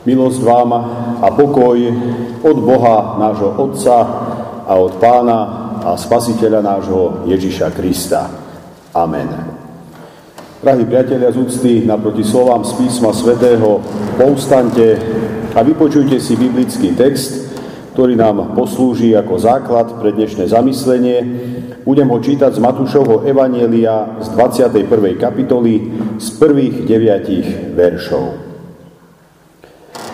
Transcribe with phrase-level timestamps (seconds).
[0.00, 0.70] Milosť vám
[1.20, 1.76] a pokoj
[2.40, 3.96] od Boha, nášho Otca
[4.64, 5.38] a od Pána
[5.84, 8.32] a Spasiteľa nášho Ježiša Krista.
[8.96, 9.28] Amen.
[10.64, 13.84] Drahí priatelia z úcty, naproti slovám z písma svätého,
[14.16, 14.96] povstante
[15.52, 17.52] a vypočujte si biblický text,
[17.92, 21.16] ktorý nám poslúži ako základ pre dnešné zamyslenie.
[21.84, 25.20] Budem ho čítať z Matúšovho Evanielia z 21.
[25.20, 28.49] kapitoly z prvých deviatich veršov.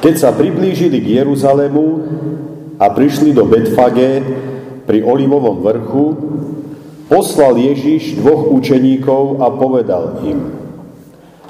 [0.06, 1.86] Keď sa priblížili k Jeruzalému
[2.78, 4.22] a prišli do Betfage
[4.86, 6.14] pri Olivovom vrchu,
[7.10, 10.54] poslal Ježiš dvoch učeníkov a povedal im,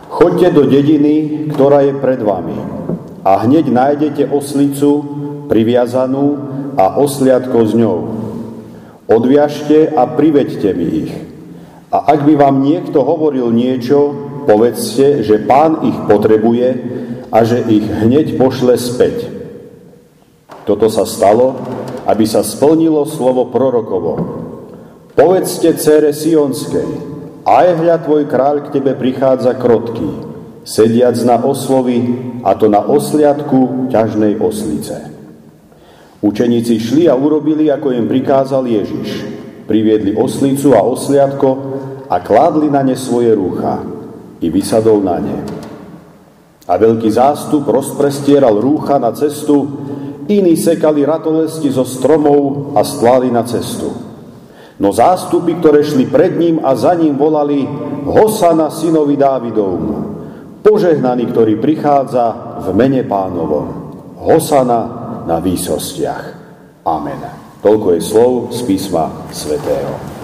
[0.08, 2.56] Choďte do dediny, ktorá je pred vami
[3.28, 5.04] a hneď nájdete oslicu
[5.52, 6.40] priviazanú
[6.80, 7.98] a osliadko s ňou.
[9.04, 11.12] Odviažte a priveďte mi ich.
[11.92, 14.16] A ak by vám niekto hovoril niečo,
[14.48, 16.96] povedzte, že pán ich potrebuje
[17.30, 19.30] a že ich hneď pošle späť.
[20.66, 21.58] Toto sa stalo,
[22.06, 24.12] aby sa splnilo slovo prorokovo.
[25.14, 26.86] Povedzte cére Sionskej,
[27.46, 30.10] aj hľa tvoj kráľ k tebe prichádza krotký,
[30.66, 32.02] sediac na oslovi,
[32.42, 35.14] a to na osliadku ťažnej oslice.
[36.22, 39.08] Učeníci šli a urobili, ako im prikázal Ježiš.
[39.66, 41.48] Priviedli oslicu a osliadko
[42.06, 43.82] a kládli na ne svoje rúcha
[44.42, 45.55] i vysadol na ne.
[46.66, 49.70] A veľký zástup rozprestieral rúcha na cestu,
[50.26, 53.94] iní sekali ratolesti zo stromov a stlali na cestu.
[54.76, 57.64] No zástupy, ktoré šli pred ním a za ním volali
[58.04, 59.96] Hosana synovi Dávidovmu,
[60.60, 63.66] požehnaný, ktorý prichádza v mene pánovom.
[64.20, 64.80] Hosana
[65.24, 66.24] na výsostiach.
[66.82, 67.22] Amen.
[67.62, 70.15] Toľko je slov z písma svätého.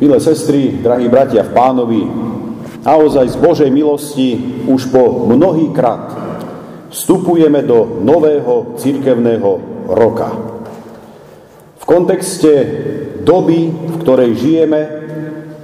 [0.00, 2.00] Milé sestry, drahí bratia v pánovi,
[2.88, 4.28] naozaj z Božej milosti
[4.64, 6.16] už po mnohý krát
[6.88, 9.60] vstupujeme do nového cirkevného
[9.92, 10.32] roka.
[11.76, 12.52] V kontexte
[13.28, 14.80] doby, v ktorej žijeme,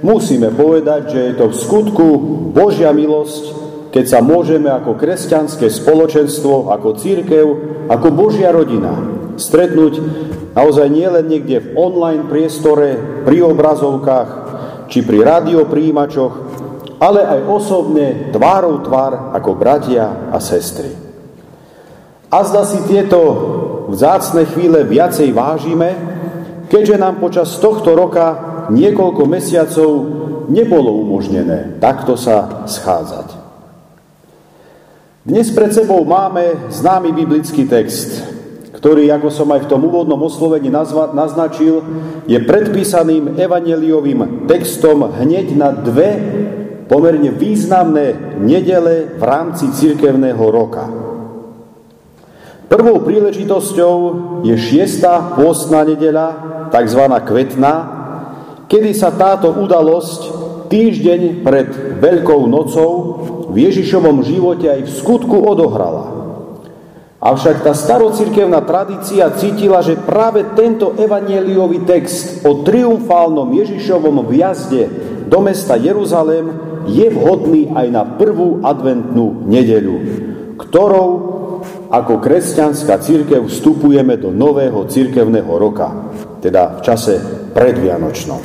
[0.05, 2.07] musíme povedať, že je to v skutku
[2.53, 3.43] Božia milosť,
[3.89, 7.45] keď sa môžeme ako kresťanské spoločenstvo, ako církev,
[7.89, 9.01] ako Božia rodina
[9.33, 9.93] stretnúť
[10.57, 14.29] Naozaj nie len niekde v online priestore, pri obrazovkách
[14.89, 16.33] či pri radiopríjimačoch,
[16.97, 20.89] ale aj osobne tvárou tvár ako bratia a sestry.
[22.33, 23.19] A zda si tieto
[23.93, 25.93] vzácne chvíle viacej vážime,
[26.73, 28.25] keďže nám počas tohto roka
[28.73, 29.89] niekoľko mesiacov
[30.49, 33.45] nebolo umožnené takto sa schádzať.
[35.27, 38.36] Dnes pred sebou máme známy biblický text,
[38.77, 41.81] ktorý, ako som aj v tom úvodnom oslovení naznačil,
[42.29, 46.09] je predpísaným evaneliovým textom hneď na dve
[46.85, 50.85] pomerne významné nedele v rámci cirkevného roka.
[52.67, 53.95] Prvou príležitosťou
[54.45, 56.27] je šiesta pôstna nedeľa,
[56.69, 57.01] tzv.
[57.23, 57.73] kvetná,
[58.67, 60.21] kedy sa táto udalosť
[60.67, 62.91] týždeň pred Veľkou nocou
[63.49, 66.16] v Ježišovom živote aj v skutku odohrala.
[67.17, 74.85] Avšak tá starocirkevná tradícia cítila, že práve tento evanieliový text o triumfálnom Ježišovom vjazde
[75.25, 76.45] do mesta Jeruzalém
[76.85, 79.97] je vhodný aj na prvú adventnú nedeľu,
[80.61, 81.09] ktorou
[81.89, 87.17] ako kresťanská církev vstupujeme do nového církevného roka, teda v čase
[87.57, 88.41] predvianočnom.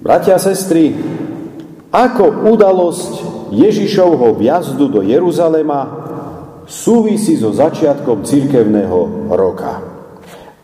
[0.00, 0.96] Bratia a sestry,
[1.90, 3.12] ako udalosť
[3.52, 5.99] Ježišovho vjazdu do Jeruzalema
[6.70, 9.82] súvisí so začiatkom církevného roka.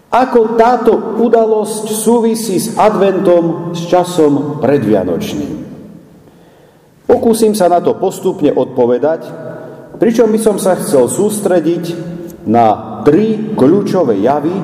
[0.06, 5.66] Ako táto udalosť súvisí s adventom, s časom predvianočným?
[7.10, 9.26] Pokúsim sa na to postupne odpovedať,
[9.98, 11.84] pričom by som sa chcel sústrediť
[12.46, 14.54] na tri kľúčové javy,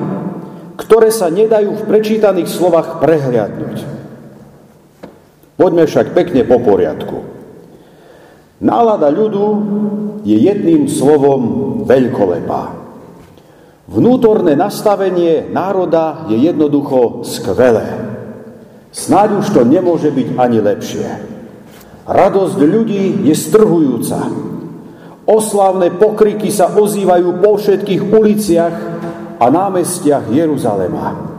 [0.79, 3.77] ktoré sa nedajú v prečítaných slovách prehliadnúť.
[5.59, 7.32] Poďme však pekne po poriadku.
[8.63, 9.45] Nálada ľudu
[10.23, 11.41] je jedným slovom
[11.83, 12.79] veľkolepá.
[13.91, 17.83] Vnútorné nastavenie národa je jednoducho skvelé.
[18.95, 21.07] Snáď už to nemôže byť ani lepšie.
[22.07, 24.31] Radosť ľudí je strhujúca.
[25.27, 28.75] Oslávne pokriky sa ozývajú po všetkých uliciach
[29.43, 31.35] a námestiach Jeruzalema.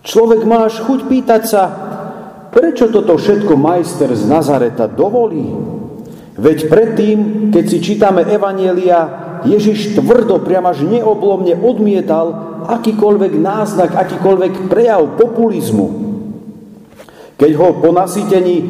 [0.00, 1.62] Človek má až chuť pýtať sa,
[2.48, 5.79] prečo toto všetko majster z Nazareta dovolí?
[6.40, 7.18] Veď predtým,
[7.52, 12.32] keď si čítame Evanielia, Ježiš tvrdo, priam až neoblomne odmietal
[12.64, 16.08] akýkoľvek náznak, akýkoľvek prejav populizmu.
[17.36, 18.68] Keď ho po nasytení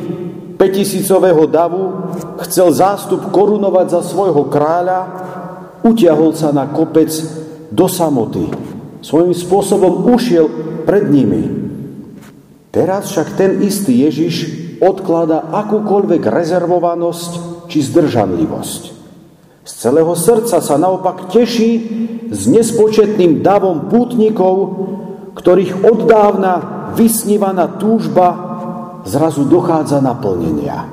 [0.59, 2.11] 5000 davu
[2.47, 5.01] chcel zástup korunovať za svojho kráľa,
[5.87, 7.11] utiahol sa na kopec
[7.71, 8.51] do samoty.
[9.01, 10.51] Svojím spôsobom ušiel
[10.87, 11.71] pred nimi.
[12.71, 14.35] Teraz však ten istý Ježiš
[14.79, 18.83] odklada akúkoľvek rezervovanosť či zdržanlivosť.
[19.63, 21.73] Z celého srdca sa naopak teší
[22.27, 24.55] s nespočetným davom pútnikov,
[25.39, 26.55] ktorých oddávna
[26.99, 28.35] vysnívaná túžba
[29.07, 30.91] zrazu dochádza naplnenia.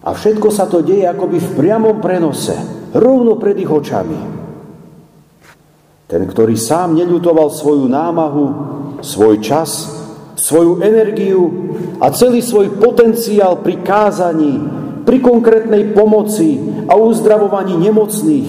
[0.00, 2.56] A všetko sa to deje akoby v priamom prenose,
[2.96, 4.40] rovno pred ich očami.
[6.08, 8.46] Ten, ktorý sám neľutoval svoju námahu,
[9.04, 10.00] svoj čas,
[10.40, 11.42] svoju energiu
[12.00, 14.58] a celý svoj potenciál pri kázaní,
[15.04, 18.48] pri konkrétnej pomoci a uzdravovaní nemocných,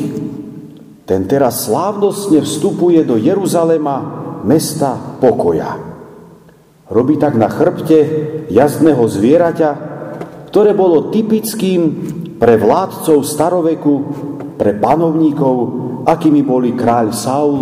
[1.06, 5.76] ten teraz slávnostne vstupuje do Jeruzalema, mesta pokoja.
[6.92, 8.00] Robí tak na chrbte
[8.48, 9.72] jazdného zvieraťa,
[10.52, 11.82] ktoré bolo typickým
[12.36, 13.96] pre vládcov staroveku,
[14.56, 15.56] pre panovníkov,
[16.06, 17.58] akými boli kráľ Saul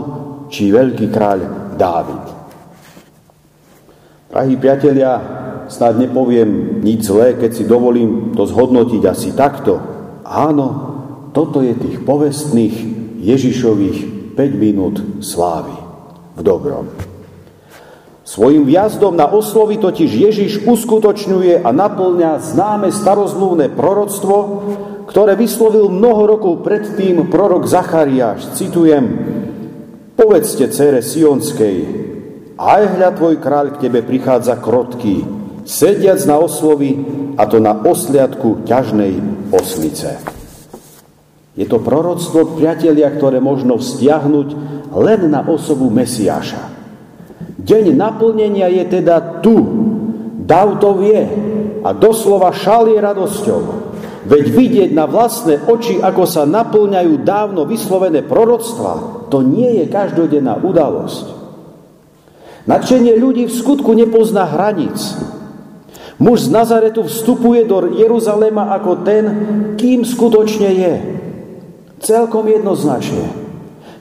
[0.50, 1.40] či veľký kráľ
[1.78, 2.26] Dávid.
[4.30, 5.14] Drahí priatelia,
[5.70, 9.78] snad nepoviem nič zlé, keď si dovolím to zhodnotiť asi takto.
[10.26, 10.68] Áno,
[11.32, 12.76] toto je tých povestných
[13.22, 13.98] Ježišových
[14.34, 15.74] 5 minút slávy
[16.36, 16.90] v dobrom.
[18.30, 24.38] Svojim vjazdom na oslovy totiž Ježiš uskutočňuje a naplňa známe starozmluvné proroctvo,
[25.10, 28.54] ktoré vyslovil mnoho rokov predtým prorok Zachariáš.
[28.54, 29.06] Citujem,
[30.14, 31.78] povedzte cére Sionskej,
[32.54, 35.26] aj hľa tvoj kráľ k tebe prichádza krotký,
[35.70, 36.98] sediac na oslovy,
[37.38, 39.22] a to na osliadku ťažnej
[39.54, 40.18] oslice.
[41.54, 44.48] Je to proroctvo, priatelia, ktoré možno vzťahnuť
[44.98, 46.74] len na osobu Mesiáša.
[47.62, 49.62] Deň naplnenia je teda tu.
[50.50, 51.22] Dav to vie
[51.86, 53.62] a doslova šalie radosťou.
[54.26, 60.58] Veď vidieť na vlastné oči, ako sa naplňajú dávno vyslovené proroctva, to nie je každodenná
[60.60, 61.38] udalosť.
[62.66, 65.18] Nadšenie ľudí v skutku nepozná hraníc.
[66.20, 69.26] Muž z Nazaretu vstupuje do Jeruzalema ako ten,
[69.80, 70.94] kým skutočne je.
[72.04, 73.32] Celkom jednoznačne.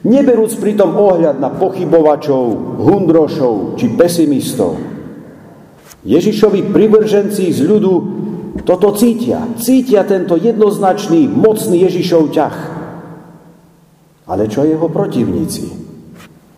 [0.03, 4.75] Neberúc pritom ohľad na pochybovačov, hundrošov či pesimistov.
[6.03, 7.93] Ježišovi privrženci z ľudu
[8.63, 9.43] toto cítia.
[9.59, 12.55] Cítia tento jednoznačný, mocný Ježišov ťah.
[14.27, 15.71] Ale čo jeho protivníci?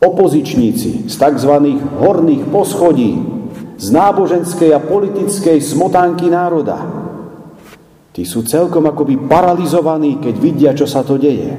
[0.02, 1.54] Opozičníci z tzv.
[2.02, 3.41] horných poschodí,
[3.82, 6.78] z náboženskej a politickej smotánky národa.
[8.14, 11.50] Tí sú celkom akoby paralizovaní, keď vidia, čo sa to deje.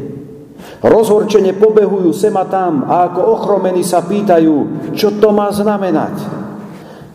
[0.79, 6.23] Rozhorčene pobehujú sem a tam a ako ochromení sa pýtajú, čo to má znamenať.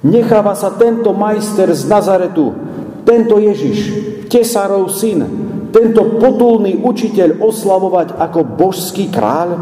[0.04, 2.52] Necháva sa tento majster z Nazaretu,
[3.08, 3.80] tento Ježiš,
[4.28, 5.24] tesárov syn,
[5.72, 9.56] tento potulný učiteľ oslavovať ako božský kráľ?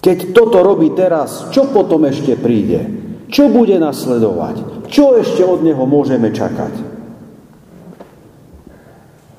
[0.00, 3.01] Keď toto robí teraz, čo potom ešte príde?
[3.32, 4.86] Čo bude nasledovať?
[4.92, 6.92] Čo ešte od neho môžeme čakať?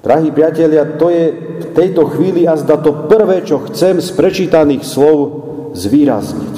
[0.02, 1.24] Drahí priatelia, to je
[1.64, 5.18] v tejto chvíli a zda to prvé, čo chcem z prečítaných slov
[5.78, 6.56] zvýrazniť.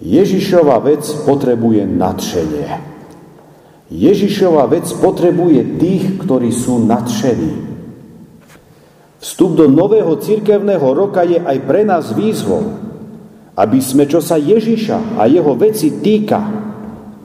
[0.00, 2.68] Ježišova vec potrebuje nadšenie.
[3.90, 7.68] Ježišova vec potrebuje tých, ktorí sú nadšení.
[9.20, 12.89] Vstup do nového cirkevného roka je aj pre nás výzvou,
[13.60, 16.40] aby sme, čo sa Ježiša a jeho veci týka,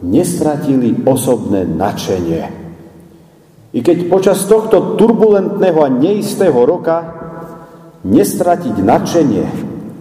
[0.03, 2.43] nestratili osobné nadšenie.
[3.75, 7.07] I keď počas tohto turbulentného a neistého roka
[8.03, 9.45] nestratiť nadšenie,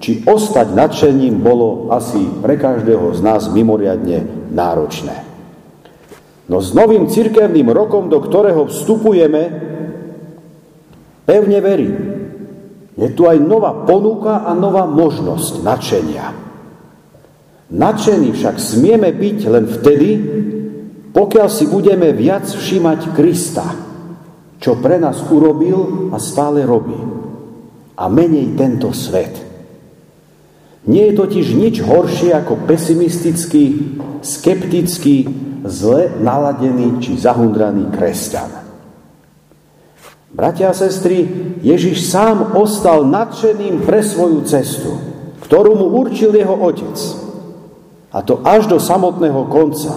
[0.02, 5.16] či ostať nadšením bolo asi pre každého z nás mimoriadne náročné.
[6.50, 9.42] No s novým cirkevným rokom, do ktorého vstupujeme,
[11.24, 12.23] pevne verím,
[12.94, 16.26] je tu aj nová ponuka a nová možnosť nadšenia.
[17.74, 20.10] Nadšení však smieme byť len vtedy,
[21.10, 23.66] pokiaľ si budeme viac všímať Krista,
[24.62, 26.96] čo pre nás urobil a stále robí,
[27.94, 29.42] a menej tento svet.
[30.84, 35.16] Nie je totiž nič horšie ako pesimistický, skeptický,
[35.64, 38.63] zle naladený či zahundraný kresťan.
[40.34, 41.30] Bratia a sestry,
[41.62, 44.98] Ježiš sám ostal nadšeným pre svoju cestu,
[45.46, 46.98] ktorú mu určil jeho otec.
[48.10, 49.94] A to až do samotného konca.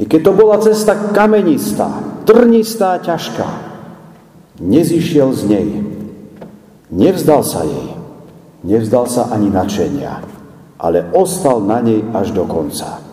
[0.00, 1.92] I keď to bola cesta kamenistá,
[2.24, 3.48] trnistá, ťažká,
[4.64, 5.68] nezišiel z nej.
[6.88, 7.96] Nevzdal sa jej.
[8.64, 10.24] Nevzdal sa ani načenia,
[10.80, 13.05] ale ostal na nej až do konca.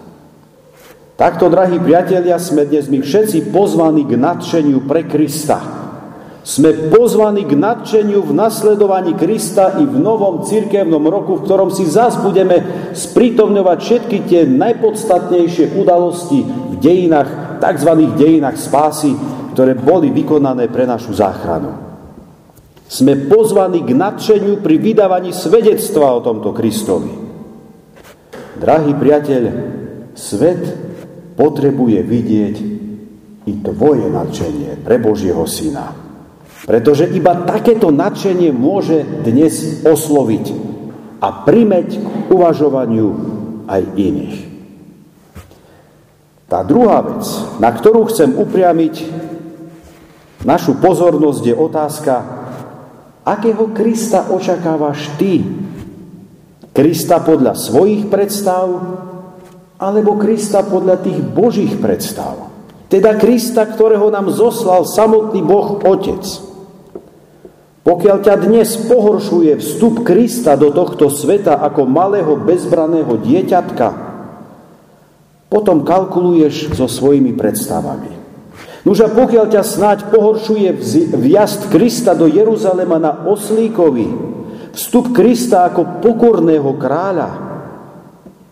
[1.24, 5.56] Takto, drahí priatelia, sme dnes my všetci pozvaní k nadšeniu pre Krista.
[6.44, 11.88] Sme pozvaní k nadšeniu v nasledovaní Krista i v novom cirkevnom roku, v ktorom si
[11.88, 17.92] zás budeme sprítomňovať všetky tie najpodstatnejšie udalosti v dejinách, tzv.
[18.20, 19.16] dejinách spásy,
[19.56, 21.72] ktoré boli vykonané pre našu záchranu.
[22.84, 27.16] Sme pozvaní k nadšeniu pri vydávaní svedectva o tomto Kristovi.
[28.60, 29.44] Drahý priateľ,
[30.20, 30.83] svet
[31.34, 32.56] potrebuje vidieť
[33.44, 35.92] i tvoje nadšenie pre Božieho Syna.
[36.64, 40.46] Pretože iba takéto nadšenie môže dnes osloviť
[41.20, 43.08] a primeť k uvažovaniu
[43.68, 44.38] aj iných.
[46.48, 47.26] Tá druhá vec,
[47.60, 48.96] na ktorú chcem upriamiť
[50.48, 52.14] našu pozornosť, je otázka,
[53.28, 55.44] akého Krista očakávaš ty?
[56.74, 58.66] Krista podľa svojich predstav
[59.78, 62.52] alebo Krista podľa tých Božích predstav?
[62.92, 66.22] Teda Krista, ktorého nám zoslal samotný Boh Otec.
[67.84, 73.88] Pokiaľ ťa dnes pohoršuje vstup Krista do tohto sveta ako malého bezbraného dieťatka,
[75.52, 78.10] potom kalkuluješ so svojimi predstavami.
[78.84, 80.70] Nuž a pokiaľ ťa snáď pohoršuje
[81.18, 84.08] vjazd Krista do Jeruzalema na oslíkovi,
[84.76, 87.53] vstup Krista ako pokorného kráľa,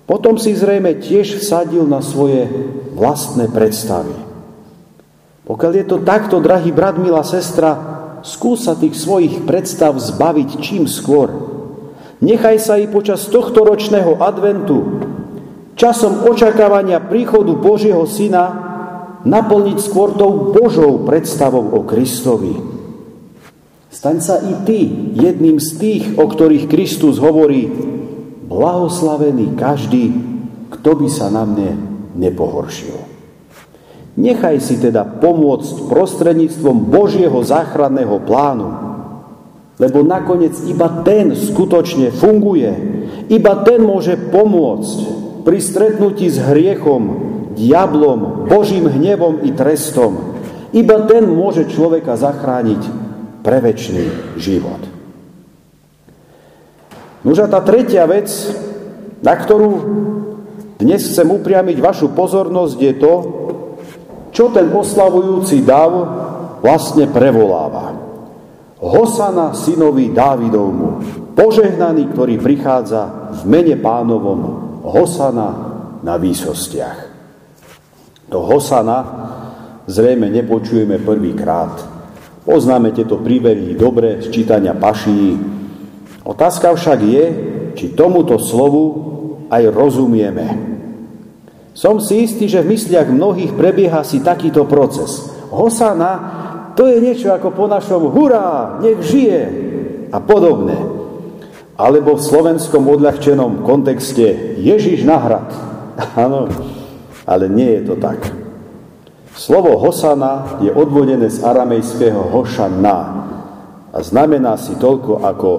[0.05, 2.49] potom si zrejme tiež vsadil na svoje
[2.93, 4.13] vlastné predstavy.
[5.47, 7.75] Pokiaľ je to takto, drahý brat, milá sestra,
[8.21, 11.29] skúsa tých svojich predstav zbaviť čím skôr.
[12.21, 15.01] Nechaj sa i počas tohto ročného adventu,
[15.73, 18.69] časom očakávania príchodu Božieho Syna,
[19.25, 22.57] naplniť skôr tou Božou predstavou o Kristovi.
[23.91, 27.69] Staň sa i ty jedným z tých, o ktorých Kristus hovorí,
[28.51, 30.11] blahoslavený každý,
[30.75, 31.71] kto by sa na mne
[32.19, 32.99] nepohoršil.
[34.19, 38.69] Nechaj si teda pomôcť prostredníctvom Božieho záchranného plánu,
[39.79, 42.69] lebo nakoniec iba ten skutočne funguje.
[43.31, 44.97] Iba ten môže pomôcť
[45.47, 50.37] pri stretnutí s hriechom, diablom, Božím hnevom i trestom.
[50.75, 52.81] Iba ten môže človeka zachrániť
[53.41, 55.00] pre väčší život.
[57.21, 58.27] Nož a tá tretia vec,
[59.21, 59.71] na ktorú
[60.81, 63.13] dnes chcem upriamiť vašu pozornosť, je to,
[64.33, 65.91] čo ten oslavujúci dav
[66.65, 67.93] vlastne prevoláva.
[68.81, 70.89] Hosana synovi Dávidovmu,
[71.37, 74.39] požehnaný, ktorý prichádza v mene pánovom,
[74.81, 75.49] Hosana
[76.01, 76.99] na výsostiach.
[78.33, 78.99] To Hosana
[79.85, 81.77] zrejme nepočujeme prvýkrát.
[82.41, 85.60] Poznáme tieto príbehy dobre z čítania paší.
[86.21, 87.25] Otázka však je,
[87.73, 88.83] či tomuto slovu
[89.49, 90.45] aj rozumieme.
[91.71, 95.31] Som si istý, že v mysliach mnohých prebieha si takýto proces.
[95.49, 96.13] Hosana,
[96.75, 99.41] to je niečo ako po našom hurá, nech žije
[100.11, 100.77] a podobne.
[101.79, 105.49] Alebo v slovenskom odľahčenom kontexte Ježiš nahrad.
[106.23, 106.51] Áno,
[107.25, 108.19] ale nie je to tak.
[109.31, 112.99] Slovo Hosana je odvodené z aramejského Hošana
[113.89, 115.49] a znamená si toľko ako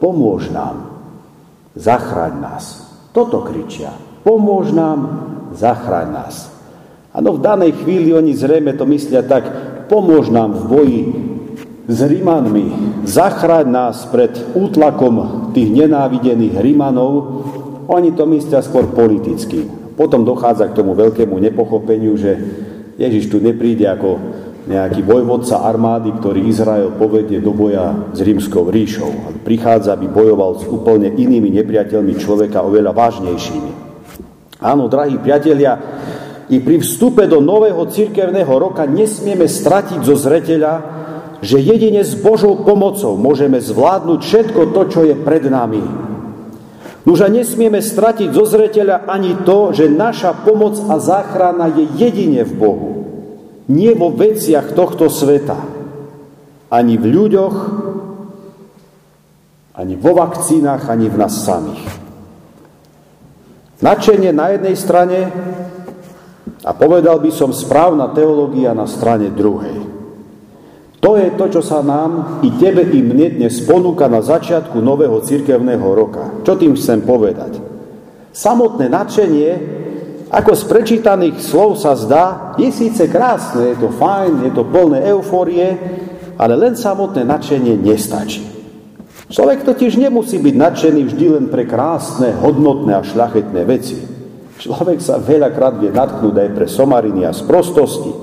[0.00, 1.04] pomôž nám,
[1.76, 2.64] zachraň nás.
[3.12, 3.92] Toto kričia.
[4.24, 4.98] Pomôž nám,
[5.54, 6.50] zachráň nás.
[7.10, 9.44] Áno, v danej chvíli oni zrejme to myslia tak,
[9.90, 11.00] pomôž nám v boji
[11.90, 17.12] s Rímanmi, zachráň nás pred útlakom tých nenávidených Rímanov,
[17.90, 19.66] oni to myslia skôr politicky.
[19.98, 22.38] Potom dochádza k tomu veľkému nepochopeniu, že
[22.94, 24.22] Ježiš tu nepríde ako
[24.68, 29.40] nejaký vojvodca armády, ktorý Izrael povedie do boja s rímskou ríšou.
[29.40, 33.72] Prichádza, aby bojoval s úplne inými nepriateľmi človeka, oveľa vážnejšími.
[34.60, 35.80] Áno, drahí priatelia,
[36.50, 40.72] i pri vstupe do nového cirkevného roka nesmieme stratiť zo zreteľa,
[41.40, 45.80] že jedine s Božou pomocou môžeme zvládnuť všetko to, čo je pred nami.
[47.08, 52.44] Nuž a nesmieme stratiť zo zreteľa ani to, že naša pomoc a záchrana je jedine
[52.44, 52.99] v Bohu.
[53.70, 55.56] Nie vo veciach tohto sveta.
[56.70, 57.56] Ani v ľuďoch,
[59.78, 61.82] ani vo vakcínach, ani v nás samých.
[63.80, 65.18] Načenie na jednej strane
[66.60, 69.88] a povedal by som správna teológia na strane druhej.
[71.00, 75.24] To je to, čo sa nám i tebe i mne dnes ponúka na začiatku nového
[75.24, 76.44] cirkevného roka.
[76.44, 77.56] Čo tým chcem povedať?
[78.36, 79.79] Samotné nadšenie,
[80.30, 85.02] ako z prečítaných slov sa zdá, je síce krásne, je to fajn, je to plné
[85.10, 85.74] eufórie,
[86.38, 88.46] ale len samotné nadšenie nestačí.
[89.26, 93.98] Človek totiž nemusí byť nadšený vždy len pre krásne, hodnotné a šľachetné veci.
[94.62, 98.14] Človek sa veľakrát vie natknúť aj pre somariny a sprostosti.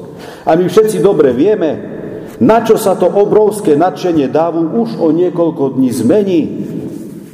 [0.48, 1.72] A my všetci dobre vieme,
[2.40, 6.42] na čo sa to obrovské nadšenie dávu už o niekoľko dní zmení.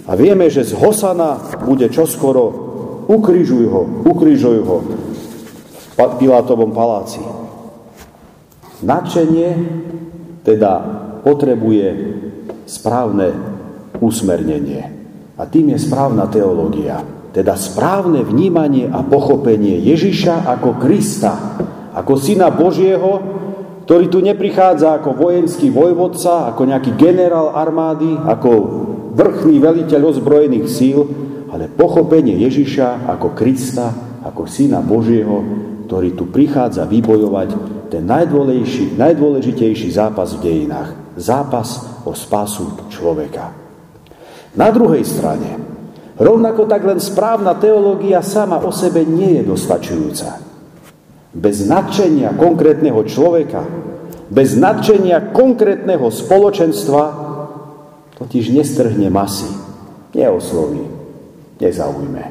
[0.09, 2.72] A vieme, že z Hosana bude čoskoro
[3.07, 4.77] ukrižuj ho, ukrižuj ho
[5.93, 7.22] v Pilátovom paláci.
[8.83, 9.50] Nadšenie
[10.43, 10.74] teda
[11.24, 11.88] potrebuje
[12.67, 13.31] správne
[14.03, 14.81] usmernenie.
[15.39, 17.01] A tým je správna teológia.
[17.33, 21.57] Teda správne vnímanie a pochopenie Ježiša ako Krista,
[21.95, 23.41] ako Syna Božieho,
[23.88, 28.51] ktorý tu neprichádza ako vojenský vojvodca, ako nejaký generál armády, ako
[29.17, 31.10] vrchný veliteľ ozbrojených síl,
[31.53, 33.93] ale pochopenie Ježiša ako Krista,
[34.25, 35.45] ako Syna Božieho,
[35.86, 37.50] ktorý tu prichádza vybojovať
[37.93, 40.89] ten najdôležitejší, najdôležitejší zápas v dejinách.
[41.13, 43.53] Zápas o spásu človeka.
[44.57, 45.62] Na druhej strane,
[46.17, 50.41] rovnako tak len správna teológia sama o sebe nie je dostačujúca.
[51.38, 53.62] Bez nadšenia konkrétneho človeka,
[54.33, 57.03] bez nadšenia konkrétneho spoločenstva
[58.17, 59.50] totiž nestrhne masy,
[60.17, 61.02] neosloví,
[61.60, 62.24] nezaujme.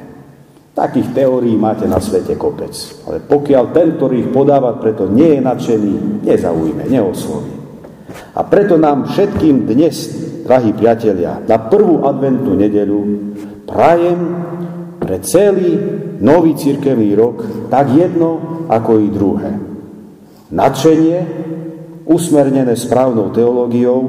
[0.72, 2.72] Takých teórií máte na svete kopec.
[3.04, 7.54] Ale pokiaľ ten, ktorý ich podáva, preto nie je nadšený, nezaujme, neosloví.
[8.32, 10.08] A preto nám všetkým dnes
[10.42, 13.00] drahí priatelia, na prvú adventnú nedelu
[13.68, 14.20] prajem
[14.98, 15.78] pre celý
[16.18, 19.52] nový cirkevný rok tak jedno, ako i druhé.
[20.52, 21.18] Nadšenie,
[22.04, 24.00] usmernené správnou teológiou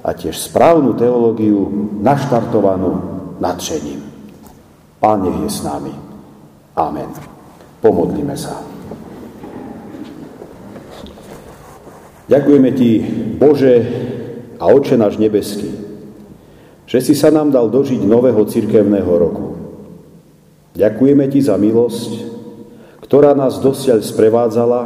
[0.00, 1.68] a tiež správnu teológiu
[2.00, 2.92] naštartovanú
[3.38, 4.09] nadšením.
[5.00, 5.96] Pán nech je s nami.
[6.76, 7.08] Amen.
[7.80, 8.60] Pomodlíme sa.
[12.30, 12.90] Ďakujeme Ti,
[13.40, 13.74] Bože,
[14.60, 15.72] a Oče náš nebeský,
[16.84, 19.56] že si sa nám dal dožiť nového cirkevného roku.
[20.76, 22.12] Ďakujeme Ti za milosť,
[23.02, 24.80] ktorá nás dosiaľ sprevádzala,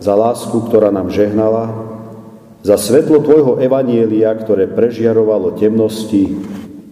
[0.00, 1.68] za lásku, ktorá nám žehnala,
[2.64, 6.32] za svetlo Tvojho evanielia, ktoré prežiarovalo temnosti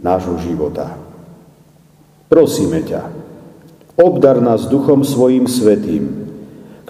[0.04, 1.05] nášho života.
[2.26, 3.02] Prosíme ťa,
[3.94, 6.26] obdar nás duchom svojim svetým,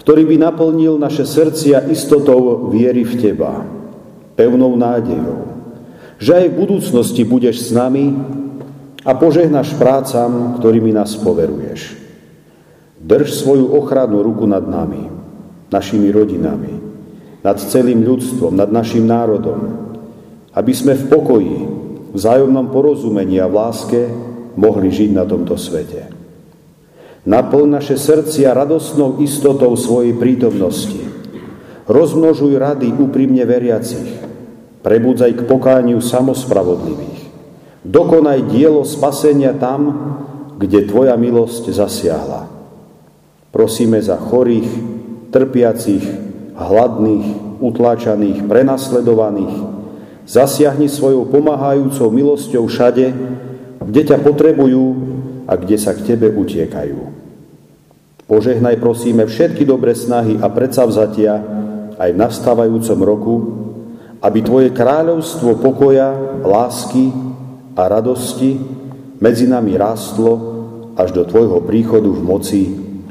[0.01, 3.61] ktorý by naplnil naše srdcia istotou viery v Teba,
[4.33, 5.45] pevnou nádejou,
[6.17, 8.17] že aj v budúcnosti budeš s nami
[9.05, 11.93] a požehnáš prácam, ktorými nás poveruješ.
[12.97, 15.05] Drž svoju ochrannú ruku nad nami,
[15.69, 16.73] našimi rodinami,
[17.45, 19.85] nad celým ľudstvom, nad našim národom,
[20.57, 21.57] aby sme v pokoji,
[22.17, 24.01] vzájomnom porozumení a v láske
[24.57, 26.09] mohli žiť na tomto svete.
[27.23, 30.99] Naplň naše srdcia radosnou istotou svojej prítomnosti.
[31.87, 34.27] Rozmnožuj rady úprimne veriacich
[34.87, 37.27] Prebudzaj k pokániu samospravodlivých.
[37.83, 39.91] Dokonaj dielo spasenia tam,
[40.55, 42.47] kde Tvoja milosť zasiahla.
[43.51, 44.69] Prosíme za chorých,
[45.35, 46.07] trpiacich,
[46.55, 49.55] hladných, utláčaných, prenasledovaných.
[50.23, 53.11] Zasiahni svojou pomáhajúcou milosťou všade,
[53.81, 54.85] kde ťa potrebujú
[55.47, 56.99] a kde sa k Tebe utiekajú.
[58.27, 61.33] Požehnaj prosíme všetky dobré snahy a predsavzatia
[61.95, 63.35] aj v nastávajúcom roku,
[64.19, 66.11] aby Tvoje kráľovstvo pokoja,
[66.43, 67.13] lásky
[67.77, 68.59] a radosti
[69.23, 70.57] medzi nami rástlo
[70.99, 72.63] až do Tvojho príchodu v moci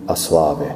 [0.05, 0.69] a sláve.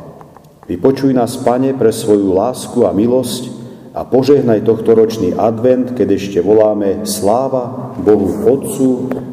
[0.71, 3.51] Vypočuj nás, Pane, pre svoju lásku a milosť
[3.91, 8.89] a požehnaj tohto ročný advent, keď ešte voláme sláva Bohu Otcu